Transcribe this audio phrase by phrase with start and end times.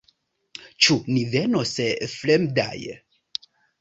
[0.85, 1.73] Ĉu ni venos
[2.15, 2.75] fremdaj?